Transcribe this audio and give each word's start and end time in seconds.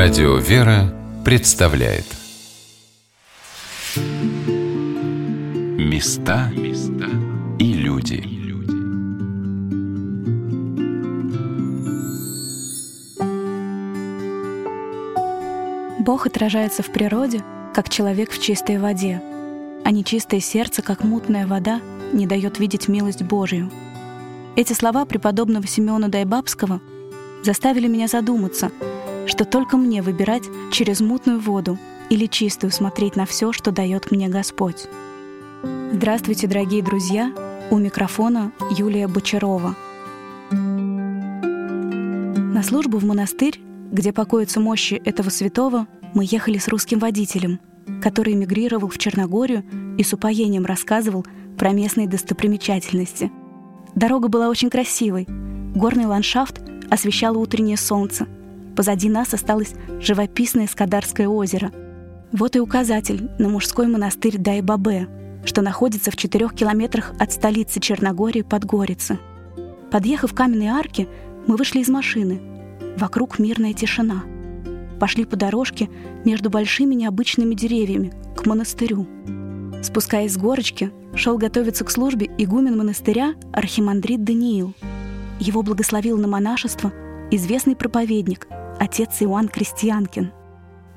Радио 0.00 0.36
«Вера» 0.36 0.94
представляет 1.24 2.04
Места 5.76 6.52
и 7.58 7.72
люди 7.72 8.22
Бог 15.98 16.26
отражается 16.26 16.84
в 16.84 16.92
природе, 16.92 17.42
как 17.74 17.88
человек 17.88 18.30
в 18.30 18.40
чистой 18.40 18.78
воде, 18.78 19.20
а 19.84 19.90
нечистое 19.90 20.38
сердце, 20.38 20.80
как 20.82 21.02
мутная 21.02 21.48
вода, 21.48 21.80
не 22.12 22.28
дает 22.28 22.60
видеть 22.60 22.86
милость 22.86 23.22
Божию. 23.22 23.68
Эти 24.54 24.74
слова 24.74 25.06
преподобного 25.06 25.66
Симеона 25.66 26.08
Дайбабского 26.08 26.80
заставили 27.42 27.88
меня 27.88 28.06
задуматься— 28.06 28.70
что 29.28 29.44
только 29.44 29.76
мне 29.76 30.02
выбирать 30.02 30.44
через 30.72 31.00
мутную 31.00 31.38
воду 31.38 31.78
или 32.08 32.26
чистую 32.26 32.72
смотреть 32.72 33.14
на 33.14 33.26
все, 33.26 33.52
что 33.52 33.70
дает 33.70 34.10
мне 34.10 34.28
Господь. 34.28 34.88
Здравствуйте, 35.92 36.46
дорогие 36.46 36.82
друзья! 36.82 37.32
У 37.70 37.76
микрофона 37.76 38.52
Юлия 38.70 39.06
Бочарова. 39.06 39.76
На 40.50 42.62
службу 42.62 42.96
в 42.96 43.04
монастырь, 43.04 43.60
где 43.92 44.14
покоятся 44.14 44.60
мощи 44.60 44.94
этого 45.04 45.28
святого, 45.28 45.86
мы 46.14 46.24
ехали 46.26 46.56
с 46.56 46.68
русским 46.68 46.98
водителем, 46.98 47.60
который 48.02 48.32
эмигрировал 48.32 48.88
в 48.88 48.96
Черногорию 48.96 49.62
и 49.98 50.02
с 50.02 50.14
упоением 50.14 50.64
рассказывал 50.64 51.26
про 51.58 51.72
местные 51.72 52.08
достопримечательности. 52.08 53.30
Дорога 53.94 54.28
была 54.28 54.48
очень 54.48 54.70
красивой. 54.70 55.26
Горный 55.74 56.06
ландшафт 56.06 56.62
освещало 56.88 57.36
утреннее 57.36 57.76
солнце— 57.76 58.26
Позади 58.78 59.08
нас 59.08 59.34
осталось 59.34 59.74
живописное 59.98 60.68
Скадарское 60.68 61.26
озеро. 61.26 61.72
Вот 62.30 62.54
и 62.54 62.60
указатель 62.60 63.28
на 63.36 63.48
мужской 63.48 63.88
монастырь 63.88 64.38
Дайбабе, 64.38 65.08
что 65.44 65.62
находится 65.62 66.12
в 66.12 66.16
четырех 66.16 66.54
километрах 66.54 67.12
от 67.18 67.32
столицы 67.32 67.80
Черногории 67.80 68.42
Подгорицы. 68.42 69.18
Подъехав 69.90 70.32
к 70.32 70.36
каменной 70.36 70.68
арке, 70.68 71.08
мы 71.48 71.56
вышли 71.56 71.80
из 71.80 71.88
машины. 71.88 72.40
Вокруг 72.96 73.40
мирная 73.40 73.72
тишина. 73.72 74.22
Пошли 75.00 75.24
по 75.24 75.34
дорожке 75.34 75.90
между 76.24 76.48
большими 76.48 76.94
необычными 76.94 77.56
деревьями 77.56 78.12
к 78.36 78.46
монастырю. 78.46 79.08
Спускаясь 79.82 80.34
с 80.34 80.38
горочки, 80.38 80.92
шел 81.16 81.36
готовиться 81.36 81.84
к 81.84 81.90
службе 81.90 82.30
игумен 82.38 82.78
монастыря 82.78 83.34
архимандрит 83.52 84.22
Даниил. 84.22 84.72
Его 85.40 85.62
благословил 85.62 86.16
на 86.16 86.28
монашество 86.28 86.92
известный 87.32 87.74
проповедник– 87.74 88.46
отец 88.78 89.20
Иоанн 89.20 89.48
Крестьянкин. 89.48 90.32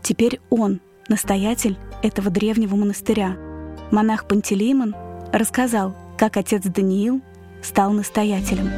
Теперь 0.02 0.40
он, 0.50 0.82
настоятель 1.08 1.78
этого 2.02 2.30
древнего 2.30 2.76
монастыря. 2.76 3.38
Монах 3.92 4.28
Пантелеймон 4.28 4.96
рассказал, 5.32 5.96
как 6.18 6.38
отец 6.38 6.64
Даниил 6.64 7.22
стал 7.62 7.92
настоятелем. 7.92 8.70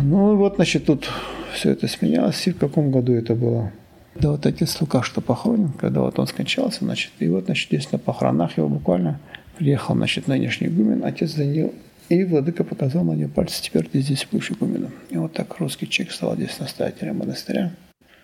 Ну 0.00 0.36
вот, 0.36 0.56
значит, 0.56 0.86
тут 0.86 1.08
все 1.52 1.70
это 1.70 1.88
сменялось. 1.88 2.46
И 2.46 2.52
в 2.52 2.58
каком 2.58 2.90
году 2.90 3.12
это 3.12 3.34
было? 3.34 3.72
Да 4.14 4.30
вот 4.32 4.44
отец 4.46 4.80
Лука, 4.80 5.02
что 5.02 5.20
похоронен, 5.20 5.72
когда 5.72 6.00
вот 6.00 6.18
он 6.18 6.26
скончался, 6.26 6.84
значит, 6.84 7.12
и 7.20 7.28
вот, 7.28 7.44
значит, 7.44 7.68
здесь 7.68 7.90
на 7.92 7.98
похоронах 7.98 8.56
его 8.58 8.68
буквально 8.68 9.20
приехал, 9.56 9.94
значит, 9.94 10.26
нынешний 10.26 10.66
игумен, 10.66 11.04
отец 11.04 11.34
Даниил, 11.34 11.72
и 12.10 12.24
владыка 12.24 12.64
показал 12.64 13.04
на 13.04 13.12
нее 13.12 13.28
пальцы, 13.28 13.62
теперь 13.62 13.88
ты 13.88 14.00
здесь 14.00 14.26
будешь 14.30 14.50
игуменом. 14.50 14.90
И 15.10 15.16
вот 15.16 15.32
так 15.32 15.58
русский 15.58 15.88
человек 15.88 16.12
стал 16.12 16.34
здесь 16.34 16.58
настоятелем 16.58 17.18
монастыря. 17.18 17.72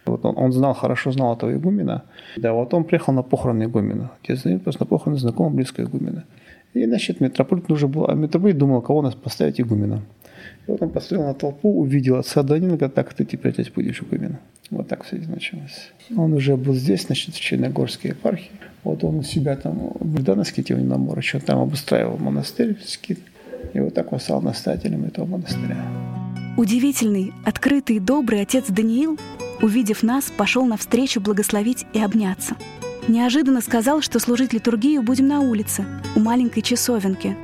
Вот 0.04 0.24
он, 0.24 0.36
он 0.36 0.52
знал, 0.52 0.74
хорошо 0.74 1.12
знал 1.12 1.36
этого 1.36 1.52
игумена. 1.52 2.02
Да, 2.36 2.52
вот 2.52 2.74
он 2.74 2.84
приехал 2.84 3.12
на 3.12 3.22
похороны 3.22 3.64
игумена. 3.64 4.10
Отец 4.22 4.42
Даниил 4.42 4.60
просто 4.60 4.82
на 4.82 4.86
похороны 4.86 5.18
знакомого 5.18 5.54
близкого 5.54 5.84
игумена. 5.86 6.24
И, 6.74 6.84
значит, 6.84 7.20
митрополит 7.20 7.68
нужно 7.68 7.88
было, 7.88 8.10
а 8.10 8.14
митрополит 8.14 8.58
думал, 8.58 8.82
кого 8.82 9.02
нас 9.02 9.14
поставить 9.14 9.60
игумена. 9.60 10.02
И 10.66 10.70
вот 10.70 10.82
он 10.82 10.90
посмотрел 10.90 11.28
на 11.28 11.34
толпу, 11.34 11.80
увидел 11.80 12.16
отца 12.16 12.42
Данила, 12.42 12.76
говорит, 12.76 12.94
так 12.94 13.14
ты 13.14 13.24
теперь 13.24 13.52
здесь 13.52 13.70
будешь 13.70 14.02
игуменом. 14.02 14.38
Вот 14.70 14.88
так 14.88 15.04
все 15.04 15.16
это 15.16 15.30
началось. 15.30 15.92
Он 16.16 16.32
уже 16.32 16.56
был 16.56 16.74
здесь, 16.74 17.06
значит, 17.06 17.36
в 17.36 17.40
Черногорской 17.40 18.10
епархии. 18.10 18.50
Вот 18.82 19.04
он 19.04 19.18
у 19.18 19.22
себя 19.22 19.56
там, 19.56 19.92
в 19.98 20.22
Дановске, 20.22 20.74
на 20.74 20.98
море, 20.98 21.22
что 21.22 21.38
там 21.40 21.60
обустраивал 21.60 22.18
монастырь, 22.18 22.76
скит. 22.84 23.20
И 23.74 23.80
вот 23.80 23.94
так 23.94 24.12
он 24.12 24.20
стал 24.20 24.42
настоятелем 24.42 25.04
этого 25.04 25.26
монастыря. 25.26 25.76
Удивительный, 26.56 27.34
открытый 27.44 27.96
и 27.96 28.00
добрый 28.00 28.40
отец 28.40 28.64
Даниил, 28.68 29.18
увидев 29.60 30.02
нас, 30.02 30.32
пошел 30.34 30.64
навстречу 30.64 31.20
благословить 31.20 31.84
и 31.92 32.00
обняться. 32.00 32.56
Неожиданно 33.08 33.60
сказал, 33.60 34.00
что 34.00 34.18
служить 34.18 34.52
литургию 34.52 35.02
будем 35.02 35.28
на 35.28 35.40
улице, 35.40 35.84
у 36.16 36.20
маленькой 36.20 36.62
часовенки. 36.62 37.36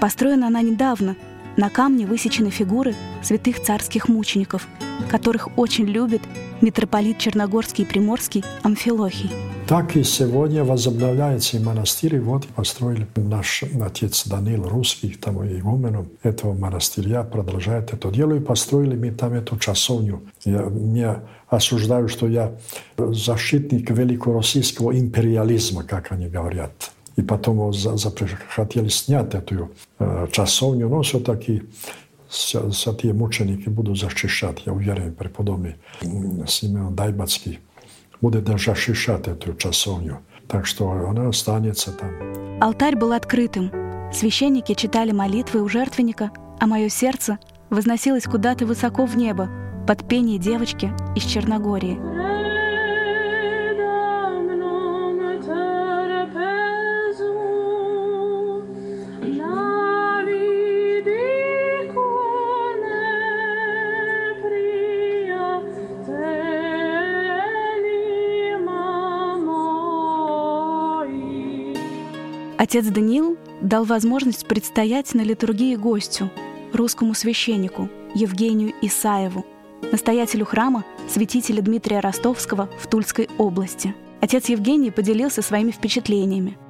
Построена 0.00 0.48
она 0.48 0.62
недавно, 0.62 1.16
на 1.56 1.70
камне 1.70 2.06
высечены 2.06 2.50
фигуры 2.50 2.94
святых 3.22 3.62
царских 3.62 4.08
мучеников, 4.08 4.66
которых 5.10 5.56
очень 5.58 5.86
любит 5.86 6.22
митрополит 6.60 7.18
Черногорский 7.18 7.84
и 7.84 7.86
Приморский 7.86 8.44
Амфилохий. 8.62 9.30
Так 9.66 9.96
и 9.96 10.04
сегодня 10.04 10.62
возобновляется 10.62 11.56
и 11.56 11.60
монастырь. 11.60 12.14
И 12.14 12.18
вот 12.20 12.46
построили 12.46 13.04
наш 13.16 13.64
отец 13.82 14.24
Данил 14.28 14.68
Русский, 14.68 15.10
там 15.10 15.44
игуменом 15.44 16.08
этого 16.22 16.54
монастыря, 16.54 17.24
продолжает 17.24 17.92
это 17.92 18.12
дело. 18.12 18.34
И 18.34 18.38
построили 18.40 18.94
мы 18.94 19.10
там 19.10 19.32
эту 19.32 19.58
часовню. 19.58 20.22
Я, 20.44 20.62
меня 20.62 21.22
осуждаю, 21.48 22.06
что 22.06 22.28
я 22.28 22.52
защитник 22.96 23.90
великороссийского 23.90 24.96
империализма, 24.96 25.82
как 25.82 26.12
они 26.12 26.28
говорят. 26.28 26.92
И 27.16 27.22
потом 27.22 27.72
за, 27.72 27.96
за, 27.96 28.12
хотели 28.48 28.86
снять 28.86 29.34
эту 29.34 29.72
э, 29.98 30.28
часовню, 30.30 30.88
но 30.88 31.02
все-таки 31.02 31.64
святые 32.28 33.14
мученики 33.14 33.68
будут 33.68 33.98
защищать, 33.98 34.62
я 34.64 34.72
уверен, 34.72 35.12
преподобный 35.12 35.76
Симеон 36.02 36.94
Дайбацкий 36.94 37.58
будет 38.20 38.48
защищать 38.48 39.28
эту 39.28 39.54
часовню. 39.54 40.20
Так 40.48 40.66
что 40.66 40.90
она 40.90 41.28
останется 41.28 41.92
там. 41.92 42.10
Алтарь 42.60 42.96
был 42.96 43.12
открытым. 43.12 43.70
Священники 44.12 44.74
читали 44.74 45.10
молитвы 45.12 45.62
у 45.62 45.68
жертвенника, 45.68 46.30
а 46.60 46.66
мое 46.66 46.88
сердце 46.88 47.38
возносилось 47.70 48.24
куда-то 48.24 48.64
высоко 48.64 49.06
в 49.06 49.16
небо 49.16 49.48
под 49.86 50.08
пение 50.08 50.38
девочки 50.38 50.92
из 51.16 51.24
Черногории. 51.24 52.35
Отец 72.58 72.86
Даниил 72.86 73.36
дал 73.60 73.84
возможность 73.84 74.46
предстоять 74.46 75.14
на 75.14 75.20
литургии 75.20 75.76
гостю, 75.76 76.30
русскому 76.72 77.12
священнику 77.14 77.90
Евгению 78.14 78.72
Исаеву, 78.80 79.44
настоятелю 79.92 80.46
храма 80.46 80.84
святителя 81.08 81.60
Дмитрия 81.60 82.00
Ростовского 82.00 82.70
в 82.80 82.86
Тульской 82.86 83.28
области. 83.36 83.94
Отец 84.22 84.48
Евгений 84.48 84.90
поделился 84.90 85.42
своими 85.42 85.70
впечатлениями– 85.70 86.56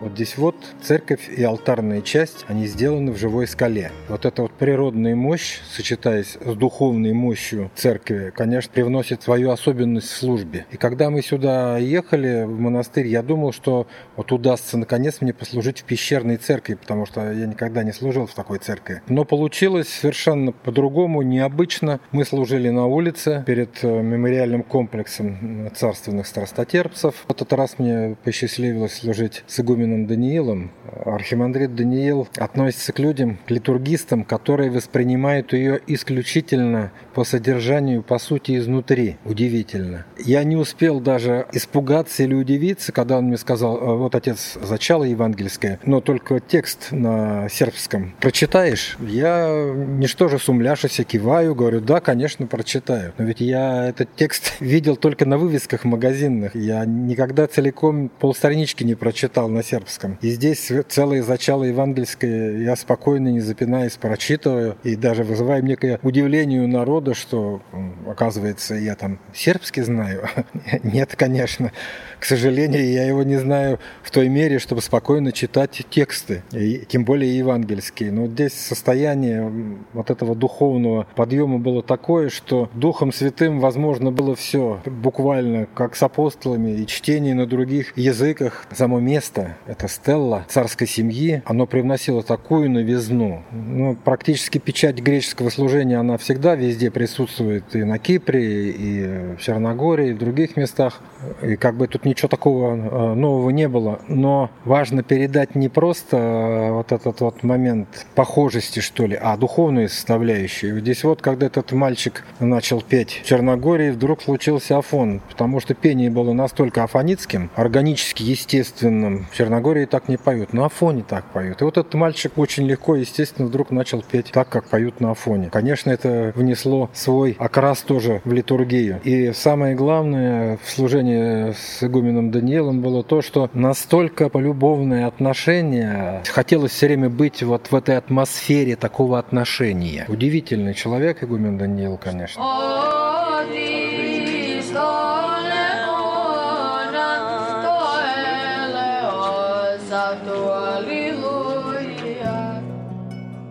вот 0.00 0.12
здесь 0.12 0.36
вот 0.38 0.56
церковь 0.82 1.28
и 1.28 1.42
алтарная 1.42 2.02
часть, 2.02 2.44
они 2.48 2.66
сделаны 2.66 3.12
в 3.12 3.16
живой 3.16 3.46
скале. 3.46 3.90
Вот 4.08 4.26
эта 4.26 4.42
вот 4.42 4.52
природная 4.52 5.16
мощь, 5.16 5.60
сочетаясь 5.70 6.36
с 6.40 6.54
духовной 6.54 7.12
мощью 7.12 7.70
церкви, 7.74 8.32
конечно, 8.34 8.70
привносит 8.72 9.22
свою 9.22 9.50
особенность 9.50 10.08
в 10.08 10.16
службе. 10.16 10.66
И 10.70 10.76
когда 10.76 11.10
мы 11.10 11.22
сюда 11.22 11.78
ехали, 11.78 12.44
в 12.44 12.60
монастырь, 12.60 13.06
я 13.06 13.22
думал, 13.22 13.52
что 13.52 13.86
вот 14.16 14.32
удастся 14.32 14.78
наконец 14.78 15.20
мне 15.20 15.32
послужить 15.32 15.80
в 15.80 15.84
пещерной 15.84 16.36
церкви, 16.36 16.74
потому 16.74 17.06
что 17.06 17.32
я 17.32 17.46
никогда 17.46 17.82
не 17.82 17.92
служил 17.92 18.26
в 18.26 18.34
такой 18.34 18.58
церкви. 18.58 19.02
Но 19.08 19.24
получилось 19.24 19.88
совершенно 19.88 20.52
по-другому, 20.52 21.22
необычно. 21.22 22.00
Мы 22.12 22.24
служили 22.24 22.68
на 22.68 22.86
улице 22.86 23.42
перед 23.46 23.82
э, 23.82 24.02
мемориальным 24.02 24.62
комплексом 24.62 25.70
царственных 25.74 26.26
страстотерпцев. 26.26 27.24
В 27.26 27.30
этот 27.30 27.52
раз 27.52 27.78
мне 27.78 28.16
посчастливилось 28.22 28.94
служить 28.94 29.44
с 29.46 29.60
игуменом 29.60 29.77
игуменом 29.78 30.06
Даниилом, 30.06 30.70
архимандрит 31.04 31.74
Даниил 31.74 32.28
относится 32.36 32.92
к 32.92 32.98
людям, 32.98 33.38
к 33.46 33.50
литургистам, 33.50 34.24
которые 34.24 34.70
воспринимают 34.70 35.52
ее 35.52 35.80
исключительно 35.86 36.92
по 37.14 37.24
содержанию, 37.24 38.02
по 38.02 38.18
сути, 38.18 38.58
изнутри. 38.58 39.16
Удивительно. 39.24 40.06
Я 40.18 40.42
не 40.44 40.56
успел 40.56 41.00
даже 41.00 41.46
испугаться 41.52 42.22
или 42.22 42.34
удивиться, 42.34 42.92
когда 42.92 43.18
он 43.18 43.26
мне 43.26 43.36
сказал, 43.36 43.78
«А 43.80 43.94
вот 43.94 44.14
отец, 44.14 44.58
зачало 44.60 45.04
евангельское, 45.04 45.78
но 45.84 46.00
только 46.00 46.40
текст 46.40 46.88
на 46.90 47.48
сербском. 47.48 48.14
Прочитаешь? 48.20 48.96
Я 49.00 49.74
ничтоже 49.74 50.38
сумляшися, 50.38 51.04
киваю, 51.04 51.54
говорю, 51.54 51.80
да, 51.80 52.00
конечно, 52.00 52.46
прочитаю. 52.46 53.12
Но 53.18 53.24
ведь 53.24 53.40
я 53.40 53.88
этот 53.88 54.08
текст 54.16 54.54
видел 54.60 54.96
только 54.96 55.24
на 55.26 55.38
вывесках 55.38 55.84
магазинных. 55.84 56.54
Я 56.54 56.84
никогда 56.84 57.46
целиком 57.46 58.08
полстранички 58.08 58.84
не 58.84 58.94
прочитал 58.94 59.48
на 59.48 59.62
сербском. 59.68 60.18
И 60.22 60.30
здесь 60.30 60.72
целое 60.88 61.22
зачало 61.22 61.64
евангельское 61.64 62.58
я 62.58 62.76
спокойно, 62.76 63.28
не 63.28 63.40
запинаясь, 63.40 63.96
прочитываю. 63.96 64.76
И 64.82 64.96
даже 64.96 65.24
вызываю 65.24 65.64
некое 65.64 65.98
удивление 66.02 66.62
у 66.62 66.66
народа, 66.66 67.14
что, 67.14 67.60
оказывается, 68.06 68.74
я 68.74 68.94
там 68.94 69.18
сербский 69.34 69.82
знаю. 69.82 70.26
Нет, 70.82 71.14
конечно. 71.16 71.72
К 72.18 72.24
сожалению, 72.24 72.90
я 72.90 73.04
его 73.04 73.22
не 73.22 73.36
знаю 73.36 73.78
в 74.02 74.10
той 74.10 74.28
мере, 74.28 74.58
чтобы 74.58 74.82
спокойно 74.82 75.32
читать 75.32 75.82
тексты, 75.90 76.42
и 76.52 76.84
тем 76.88 77.04
более 77.04 77.36
евангельские. 77.36 78.12
Но 78.12 78.26
здесь 78.26 78.54
состояние 78.54 79.52
вот 79.92 80.10
этого 80.10 80.34
духовного 80.34 81.06
подъема 81.14 81.58
было 81.58 81.82
такое, 81.82 82.28
что 82.28 82.70
Духом 82.74 83.12
Святым 83.12 83.60
возможно 83.60 84.10
было 84.10 84.34
все 84.34 84.80
буквально, 84.84 85.66
как 85.74 85.96
с 85.96 86.02
апостолами, 86.02 86.70
и 86.70 86.86
чтение 86.86 87.34
на 87.34 87.46
других 87.46 87.96
языках. 87.96 88.66
Само 88.72 89.00
место, 89.00 89.47
это 89.66 89.88
стелла 89.88 90.44
царской 90.48 90.86
семьи, 90.86 91.42
оно 91.44 91.66
привносило 91.66 92.22
такую 92.22 92.70
новизну. 92.70 93.42
Ну, 93.52 93.96
практически 93.96 94.58
печать 94.58 95.00
греческого 95.00 95.50
служения, 95.50 95.98
она 95.98 96.16
всегда 96.18 96.54
везде 96.54 96.90
присутствует 96.90 97.74
и 97.74 97.84
на 97.84 97.98
Кипре, 97.98 98.70
и 98.70 99.36
в 99.36 99.40
Черногории, 99.40 100.10
и 100.10 100.12
в 100.12 100.18
других 100.18 100.56
местах. 100.56 101.00
И 101.42 101.56
как 101.56 101.76
бы 101.76 101.86
тут 101.88 102.04
ничего 102.04 102.28
такого 102.28 102.74
э, 102.74 103.14
нового 103.14 103.50
не 103.50 103.68
было. 103.68 104.00
Но 104.08 104.50
важно 104.64 105.02
передать 105.02 105.54
не 105.54 105.68
просто 105.68 106.16
э, 106.16 106.72
вот 106.72 106.92
этот 106.92 107.20
вот 107.20 107.42
момент 107.42 108.06
похожести, 108.14 108.80
что 108.80 109.06
ли, 109.06 109.18
а 109.20 109.36
духовную 109.36 109.88
составляющую. 109.88 110.80
Здесь 110.80 111.04
вот, 111.04 111.22
когда 111.22 111.46
этот 111.46 111.72
мальчик 111.72 112.24
начал 112.40 112.80
петь 112.80 113.20
в 113.22 113.26
Черногории, 113.26 113.90
вдруг 113.90 114.22
случился 114.22 114.78
афон, 114.78 115.20
потому 115.28 115.60
что 115.60 115.74
пение 115.74 116.10
было 116.10 116.32
настолько 116.32 116.84
афонитским, 116.84 117.50
органически 117.54 118.22
естественным. 118.22 119.26
Черногории 119.38 119.84
так 119.84 120.08
не 120.08 120.16
поют, 120.16 120.52
на 120.52 120.66
афоне 120.66 121.04
так 121.08 121.24
поют. 121.26 121.60
И 121.60 121.64
вот 121.64 121.78
этот 121.78 121.94
мальчик 121.94 122.36
очень 122.38 122.66
легко, 122.66 122.96
естественно, 122.96 123.46
вдруг 123.46 123.70
начал 123.70 124.02
петь 124.02 124.32
так, 124.32 124.48
как 124.48 124.64
поют 124.64 125.00
на 125.00 125.12
афоне. 125.12 125.48
Конечно, 125.48 125.90
это 125.90 126.32
внесло 126.34 126.90
свой 126.92 127.36
окрас 127.38 127.82
тоже 127.82 128.20
в 128.24 128.32
литургию. 128.32 129.00
И 129.04 129.30
самое 129.32 129.76
главное 129.76 130.58
в 130.64 130.68
служении 130.68 131.52
с 131.52 131.84
игуменом 131.84 132.32
Даниилом 132.32 132.82
было 132.82 133.04
то, 133.04 133.22
что 133.22 133.48
настолько 133.54 134.28
полюбовное 134.28 135.06
отношение, 135.06 136.20
хотелось 136.26 136.72
все 136.72 136.88
время 136.88 137.08
быть 137.08 137.40
вот 137.44 137.70
в 137.70 137.76
этой 137.76 137.96
атмосфере 137.96 138.74
такого 138.74 139.20
отношения. 139.20 140.04
Удивительный 140.08 140.74
человек 140.74 141.22
игумен 141.22 141.58
Даниил, 141.58 141.96
конечно. 141.96 142.42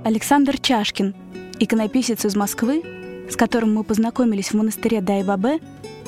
Александр 0.08 0.58
Чашкин, 0.58 1.14
иконописец 1.60 2.24
из 2.24 2.34
Москвы, 2.34 2.82
с 3.30 3.36
которым 3.36 3.74
мы 3.74 3.84
познакомились 3.84 4.52
в 4.52 4.54
монастыре 4.54 5.02
Дайбабе, 5.02 5.60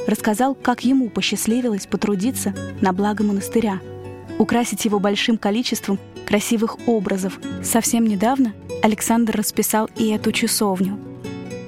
рассказал, 0.07 0.55
как 0.55 0.85
ему 0.85 1.09
посчастливилось 1.09 1.85
потрудиться 1.85 2.55
на 2.79 2.93
благо 2.93 3.25
монастыря, 3.25 3.81
украсить 4.37 4.85
его 4.85 5.01
большим 5.01 5.37
количеством 5.37 5.99
красивых 6.25 6.77
образов. 6.87 7.41
Совсем 7.61 8.05
недавно 8.05 8.53
Александр 8.83 9.35
расписал 9.35 9.89
и 9.97 10.11
эту 10.11 10.31
часовню– 10.31 10.97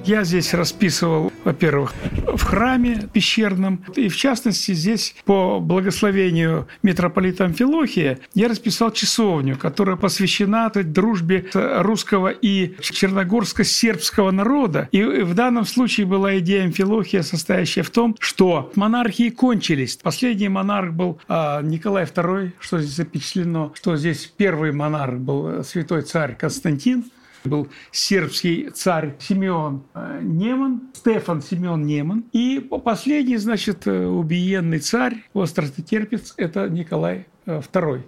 я 0.04 0.24
здесь 0.24 0.54
расписывал, 0.54 1.32
во-первых, 1.44 1.92
в 2.34 2.42
храме 2.42 3.08
пещерном, 3.12 3.84
и 3.96 4.08
в 4.08 4.16
частности 4.16 4.72
здесь 4.72 5.14
по 5.24 5.60
благословению 5.60 6.68
митрополита 6.82 7.44
Амфилохия 7.44 8.18
я 8.34 8.48
расписал 8.48 8.90
часовню, 8.90 9.56
которая 9.56 9.96
посвящена 9.96 10.70
дружбе 10.74 11.46
русского 11.52 12.28
и 12.28 12.74
черногорско-сербского 12.80 14.30
народа. 14.30 14.88
И 14.92 15.02
в 15.02 15.34
данном 15.34 15.64
случае 15.64 16.06
была 16.06 16.38
идея 16.38 16.64
Амфилохия, 16.64 17.22
состоящая 17.22 17.82
в 17.82 17.90
том, 17.90 18.16
что 18.18 18.72
монархии 18.74 19.30
кончились. 19.30 19.96
Последний 19.96 20.48
монарх 20.48 20.92
был 20.92 21.20
а, 21.28 21.62
Николай 21.62 22.04
II, 22.04 22.52
что 22.58 22.80
здесь 22.80 22.96
запечатлено, 22.96 23.72
что 23.74 23.96
здесь 23.96 24.32
первый 24.36 24.72
монарх 24.72 25.18
был 25.18 25.64
святой 25.64 26.02
царь 26.02 26.36
Константин, 26.36 27.04
был 27.44 27.68
сербский 27.90 28.70
царь 28.70 29.14
Симеон 29.18 29.84
э, 29.94 30.20
Неман, 30.22 30.82
Стефан 30.94 31.42
Симеон 31.42 31.84
Неман. 31.86 32.24
И 32.32 32.60
последний, 32.84 33.36
значит, 33.36 33.86
э, 33.86 34.06
убиенный 34.06 34.78
царь, 34.78 35.24
остротерпец, 35.34 36.34
это 36.36 36.68
Николай 36.68 37.26
II 37.46 38.02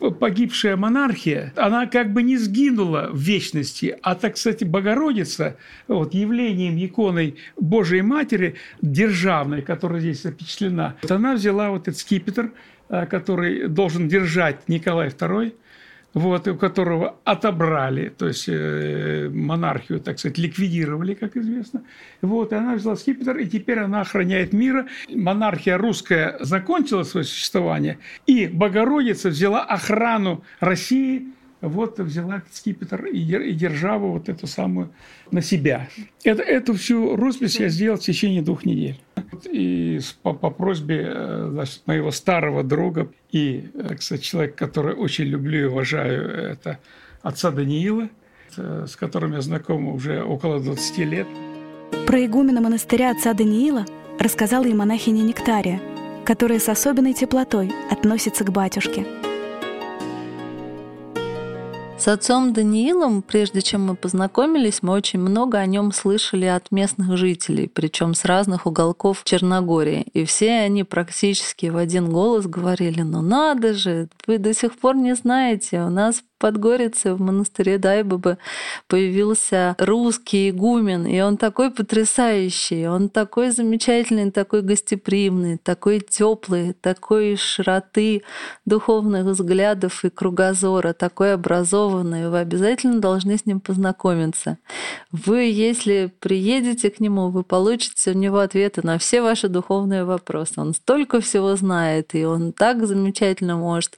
э, 0.00 0.10
погибшая 0.10 0.76
монархия, 0.76 1.52
она 1.56 1.86
как 1.86 2.12
бы 2.12 2.22
не 2.22 2.36
сгинула 2.36 3.08
в 3.12 3.18
вечности, 3.18 3.96
а, 4.02 4.14
так 4.14 4.34
кстати, 4.34 4.64
Богородица, 4.64 5.56
вот, 5.88 6.12
явлением 6.14 6.76
иконой 6.76 7.36
Божией 7.56 8.02
Матери, 8.02 8.56
державной, 8.82 9.62
которая 9.62 10.00
здесь 10.00 10.22
запечатлена, 10.22 10.96
вот 11.02 11.10
она 11.10 11.34
взяла 11.34 11.70
вот 11.70 11.88
этот 11.88 11.98
скипетр, 11.98 12.52
который 12.88 13.66
должен 13.66 14.08
держать 14.08 14.68
Николай 14.68 15.08
II, 15.08 15.52
вот, 16.16 16.48
у 16.48 16.56
которого 16.56 17.16
отобрали, 17.24 18.08
то 18.08 18.26
есть 18.26 18.46
э, 18.48 19.28
монархию, 19.30 20.00
так 20.00 20.18
сказать, 20.18 20.38
ликвидировали, 20.38 21.12
как 21.12 21.36
известно. 21.36 21.82
Вот, 22.22 22.52
и 22.52 22.54
она 22.54 22.74
взяла 22.74 22.96
скипетр, 22.96 23.36
и 23.36 23.46
теперь 23.46 23.80
она 23.80 24.00
охраняет 24.00 24.54
мира. 24.54 24.86
Монархия 25.10 25.76
русская 25.76 26.38
закончила 26.40 27.02
свое 27.02 27.26
существование, 27.26 27.98
и 28.26 28.46
Богородица 28.46 29.28
взяла 29.28 29.62
охрану 29.62 30.42
России, 30.58 31.34
вот 31.60 32.00
взяла 32.00 32.42
скипетр 32.50 33.04
и, 33.04 33.18
и 33.20 33.52
державу 33.52 34.12
вот 34.12 34.30
эту 34.30 34.46
самую 34.46 34.94
на 35.30 35.42
себя. 35.42 35.86
Это, 36.24 36.42
эту 36.42 36.72
всю 36.72 37.14
роспись 37.14 37.60
я 37.60 37.68
сделал 37.68 37.98
в 37.98 38.02
течение 38.02 38.40
двух 38.40 38.64
недель. 38.64 38.98
И 39.44 40.00
по, 40.22 40.32
по 40.32 40.50
просьбе 40.50 41.04
э, 41.06 41.48
значит, 41.52 41.82
моего 41.86 42.10
старого 42.10 42.62
друга 42.62 43.08
и, 43.32 43.70
э, 43.74 43.96
кстати, 43.96 44.22
человек, 44.22 44.54
который 44.54 44.94
очень 44.94 45.24
люблю 45.24 45.60
и 45.60 45.64
уважаю, 45.64 46.28
это 46.30 46.78
отца 47.22 47.50
Даниила, 47.50 48.08
э, 48.56 48.86
с 48.88 48.96
которым 48.96 49.32
я 49.32 49.40
знаком 49.40 49.88
уже 49.88 50.22
около 50.22 50.60
20 50.60 50.98
лет. 50.98 51.26
Про 52.06 52.24
игумена 52.24 52.60
монастыря 52.60 53.10
отца 53.10 53.34
Даниила 53.34 53.84
рассказала 54.18 54.64
и 54.64 54.72
монахиня 54.72 55.22
Нектария, 55.22 55.80
которая 56.24 56.58
с 56.60 56.68
особенной 56.68 57.12
теплотой 57.12 57.72
относится 57.90 58.44
к 58.44 58.50
батюшке– 58.50 59.04
с 61.98 62.08
отцом 62.08 62.52
Даниилом, 62.52 63.22
прежде 63.22 63.62
чем 63.62 63.86
мы 63.86 63.96
познакомились, 63.96 64.82
мы 64.82 64.92
очень 64.92 65.18
много 65.18 65.58
о 65.58 65.66
нем 65.66 65.92
слышали 65.92 66.44
от 66.44 66.70
местных 66.70 67.16
жителей, 67.16 67.70
причем 67.72 68.14
с 68.14 68.24
разных 68.24 68.66
уголков 68.66 69.22
Черногории. 69.24 70.06
И 70.12 70.24
все 70.24 70.60
они 70.60 70.84
практически 70.84 71.66
в 71.66 71.76
один 71.76 72.10
голос 72.10 72.46
говорили, 72.46 73.00
ну 73.00 73.22
надо 73.22 73.72
же, 73.72 74.08
вы 74.26 74.38
до 74.38 74.52
сих 74.52 74.78
пор 74.78 74.96
не 74.96 75.14
знаете, 75.14 75.80
у 75.80 75.90
нас 75.90 76.22
Подгорице 76.38 77.14
в 77.14 77.20
монастыре 77.20 77.78
Дайбабы 77.78 78.38
появился 78.88 79.74
русский 79.78 80.50
игумен, 80.50 81.06
и 81.06 81.20
он 81.20 81.36
такой 81.36 81.70
потрясающий, 81.70 82.86
он 82.86 83.08
такой 83.08 83.50
замечательный, 83.50 84.30
такой 84.30 84.62
гостеприимный, 84.62 85.56
такой 85.56 86.00
теплый, 86.00 86.74
такой 86.74 87.36
широты 87.36 88.22
духовных 88.64 89.24
взглядов 89.24 90.04
и 90.04 90.10
кругозора, 90.10 90.92
такой 90.92 91.32
образованный. 91.34 92.28
Вы 92.28 92.38
обязательно 92.38 93.00
должны 93.00 93.38
с 93.38 93.46
ним 93.46 93.60
познакомиться. 93.60 94.58
Вы, 95.10 95.44
если 95.44 96.12
приедете 96.20 96.90
к 96.90 97.00
нему, 97.00 97.30
вы 97.30 97.44
получите 97.44 98.10
у 98.10 98.14
него 98.14 98.38
ответы 98.38 98.82
на 98.82 98.98
все 98.98 99.22
ваши 99.22 99.48
духовные 99.48 100.04
вопросы. 100.04 100.54
Он 100.56 100.74
столько 100.74 101.20
всего 101.20 101.56
знает, 101.56 102.14
и 102.14 102.24
он 102.24 102.52
так 102.52 102.86
замечательно 102.86 103.56
может 103.56 103.96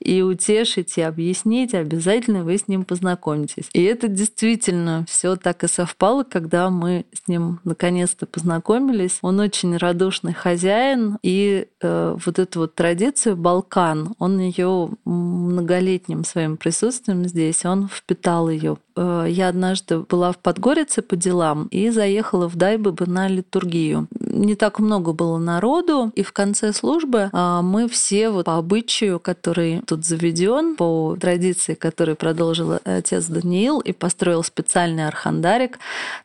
и 0.00 0.22
утешить, 0.22 0.98
и 0.98 1.02
объяснить, 1.02 1.75
приходите, 1.76 1.96
обязательно 1.96 2.44
вы 2.44 2.58
с 2.58 2.68
ним 2.68 2.84
познакомитесь. 2.84 3.68
И 3.72 3.82
это 3.82 4.08
действительно 4.08 5.04
все 5.08 5.36
так 5.36 5.64
и 5.64 5.68
совпало, 5.68 6.24
когда 6.24 6.70
мы 6.70 7.04
с 7.12 7.28
ним 7.28 7.60
наконец-то 7.64 8.26
познакомились. 8.26 9.18
Он 9.22 9.40
очень 9.40 9.76
радушный 9.76 10.34
хозяин, 10.34 11.18
и 11.22 11.66
э, 11.80 12.16
вот 12.24 12.38
эту 12.38 12.60
вот 12.60 12.74
традицию 12.74 13.36
Балкан, 13.36 14.14
он 14.18 14.38
ее 14.38 14.90
многолетним 15.04 16.24
своим 16.24 16.56
присутствием 16.56 17.24
здесь, 17.28 17.64
он 17.64 17.88
впитал 17.88 18.48
ее. 18.48 18.76
Э, 18.96 19.26
я 19.28 19.48
однажды 19.48 20.00
была 20.00 20.32
в 20.32 20.38
Подгорице 20.38 21.02
по 21.02 21.16
делам 21.16 21.68
и 21.70 21.90
заехала 21.90 22.48
в 22.48 22.56
Дайбыбы 22.56 23.06
на 23.06 23.28
литургию. 23.28 24.08
Не 24.26 24.56
так 24.56 24.80
много 24.80 25.12
было 25.12 25.38
народу, 25.38 26.12
и 26.14 26.22
в 26.22 26.32
конце 26.32 26.72
службы 26.72 27.30
э, 27.32 27.60
мы 27.62 27.88
все 27.88 28.30
вот 28.30 28.46
по 28.46 28.58
обычаю, 28.58 29.20
который 29.20 29.82
тут 29.86 30.04
заведен, 30.04 30.76
по 30.76 31.16
традиции, 31.20 31.74
который 31.74 32.16
продолжил 32.16 32.78
отец 32.84 33.26
Даниил 33.26 33.80
и 33.80 33.92
построил 33.92 34.42
специальный 34.42 35.06
архандарик, 35.06 35.78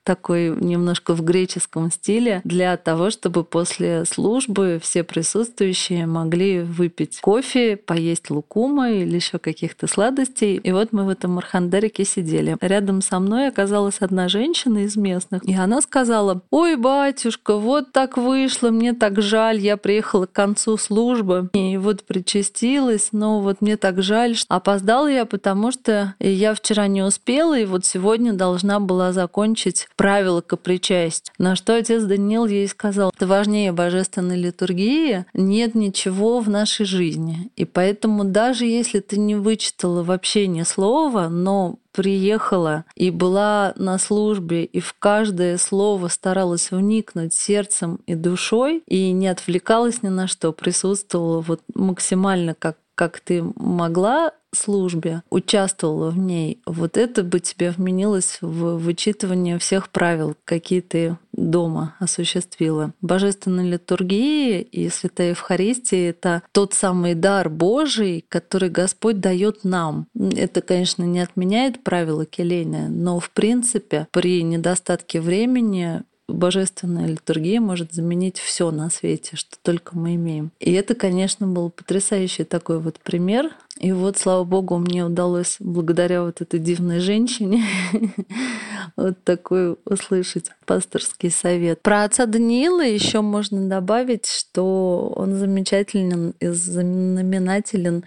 такой 0.03 0.50
немножко 0.50 1.13
в 1.13 1.24
греческом 1.24 1.91
стиле, 1.91 2.41
для 2.43 2.75
того, 2.77 3.12
чтобы 3.12 3.43
после 3.43 4.05
службы 4.05 4.79
все 4.81 5.03
присутствующие 5.03 6.05
могли 6.05 6.62
выпить 6.62 7.20
кофе, 7.22 7.77
поесть 7.77 8.29
лукума 8.29 8.91
или 8.91 9.15
еще 9.15 9.38
каких-то 9.38 9.88
сладостей. 9.88 10.58
И 10.58 10.72
вот 10.72 10.91
мы 10.91 11.05
в 11.05 11.10
этом 11.10 11.38
архандарике 11.38 12.05
сидели. 12.05 12.58
Рядом 12.62 13.01
со 13.01 13.20
мной 13.20 13.48
оказалась 13.48 13.98
одна 14.00 14.27
женщина 14.27 14.86
из 14.86 14.96
местных, 14.96 15.43
и 15.48 15.53
она 15.53 15.81
сказала, 15.81 16.41
ой, 16.50 16.75
батюшка, 16.75 17.58
вот 17.58 17.90
так 17.91 18.17
вышло, 18.17 18.69
мне 18.69 18.93
так 18.93 19.21
жаль, 19.21 19.60
я 19.60 19.77
приехала 19.77 20.25
к 20.25 20.31
концу 20.31 20.77
службы, 20.77 21.50
и 21.53 21.77
вот 21.77 22.03
причастилась, 22.03 23.10
но 23.12 23.41
вот 23.41 23.62
мне 23.62 23.77
так 23.77 24.01
жаль, 24.01 24.36
что 24.36 24.55
опоздала 24.55 25.07
я, 25.07 25.25
потому 25.25 25.71
что 25.71 26.15
я 26.19 26.53
вчера 26.53 26.88
не 26.88 27.01
успела, 27.01 27.57
и 27.57 27.65
вот 27.65 27.86
сегодня 27.86 28.33
должна 28.33 28.79
была 28.79 29.13
закончить 29.13 29.88
правила 29.95 30.41
к 30.41 30.55
причастию. 30.57 31.33
На 31.38 31.55
что 31.55 31.75
отец 31.75 32.03
Даниил 32.03 32.45
ей 32.45 32.67
сказал, 32.67 33.12
это 33.15 33.27
важнее 33.27 33.71
божественной 33.71 34.38
литургии, 34.38 35.25
нет 35.33 35.75
ничего 35.75 36.39
в 36.39 36.50
нашей 36.50 36.86
жизни. 36.86 37.51
И 37.55 37.65
поэтому 37.65 38.24
даже 38.24 38.65
если 38.65 39.00
ты 39.00 39.19
не 39.19 39.36
вычитала 39.36 40.03
вообще 40.03 40.48
ни 40.48 40.63
слова, 40.63 41.27
но 41.27 41.77
приехала 41.91 42.86
и 42.95 43.12
была 43.12 43.74
на 43.75 43.98
службе, 43.98 44.63
и 44.65 44.79
в 44.79 44.93
каждое 44.98 45.57
слово 45.57 46.07
старалась 46.07 46.71
вникнуть 46.71 47.33
сердцем 47.33 48.00
и 48.05 48.15
душой, 48.15 48.83
и 48.88 49.12
не 49.12 49.27
отвлекалась 49.27 50.03
ни 50.03 50.10
на 50.10 50.27
что, 50.27 50.51
присутствовала 50.51 51.41
вот 51.41 51.62
максимально 51.74 52.53
как 52.53 52.77
как 52.93 53.19
ты 53.19 53.41
могла 53.55 54.31
службе, 54.53 55.24
участвовала 55.29 56.10
в 56.10 56.17
ней, 56.17 56.62
вот 56.65 56.98
это 56.98 57.24
бы 57.24 57.39
тебе 57.39 57.72
вменилось 57.72 58.38
в 58.41 58.77
вычитывание 58.77 59.58
всех 59.60 59.89
правил, 59.89 60.36
какие 60.46 60.81
ты 60.81 61.17
дома 61.34 61.96
осуществила. 62.00 62.93
Божественная 63.01 63.65
литургия 63.65 64.60
и 64.60 64.89
Святая 64.89 65.29
Евхаристия— 65.29 66.10
это 66.12 66.43
тот 66.51 66.74
самый 66.74 67.15
дар 67.15 67.50
Божий, 67.50 68.25
который 68.27 68.70
Господь 68.70 69.20
дает 69.20 69.63
нам. 69.63 70.08
Это, 70.15 70.62
конечно, 70.62 71.03
не 71.03 71.20
отменяет 71.20 71.84
правила 71.84 72.25
келейное, 72.25 72.89
но 72.89 73.20
в 73.20 73.31
принципе 73.31 74.08
при 74.12 74.43
недостатке 74.43 75.22
времени 75.22 76.03
божественная 76.27 77.08
литургия 77.08 77.60
может 77.60 77.93
заменить 77.93 78.39
все 78.39 78.72
на 78.72 78.89
свете, 78.89 79.36
что 79.36 79.58
только 79.62 79.98
мы 79.98 80.15
имеем. 80.15 80.51
И 80.60 80.72
это, 80.74 80.96
конечно, 80.96 81.48
был 81.48 81.70
потрясающий 81.70 82.43
такой 82.43 82.79
вот 82.79 83.00
пример. 83.00 83.51
И 83.81 83.91
вот, 83.93 84.15
слава 84.15 84.43
богу, 84.43 84.77
мне 84.77 85.03
удалось 85.03 85.55
благодаря 85.59 86.21
вот 86.21 86.39
этой 86.39 86.59
дивной 86.59 87.00
женщине 87.00 87.63
вот 88.95 89.23
такой 89.23 89.75
услышать 89.85 90.51
пасторский 90.67 91.31
совет. 91.31 91.81
Про 91.81 92.03
отца 92.03 92.27
Даниила 92.27 92.85
еще 92.85 93.21
можно 93.21 93.67
добавить, 93.67 94.27
что 94.27 95.11
он 95.15 95.33
замечателен 95.33 96.35
и 96.39 96.47
знаменателен 96.50 98.03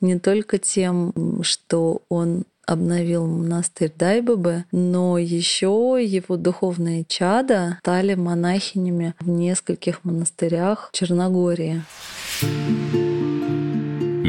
не 0.00 0.18
только 0.18 0.56
тем, 0.56 1.12
что 1.42 2.00
он 2.08 2.44
обновил 2.64 3.26
монастырь 3.26 3.92
Дайбабы, 3.94 4.64
но 4.72 5.18
еще 5.18 5.98
его 6.00 6.38
духовные 6.38 7.04
чада 7.06 7.78
стали 7.82 8.14
монахинями 8.14 9.14
в 9.20 9.28
нескольких 9.28 10.04
монастырях 10.04 10.88
Черногории. 10.94 11.82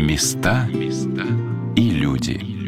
Места 0.10 0.68
и 1.75 1.92
люди. 1.92 2.59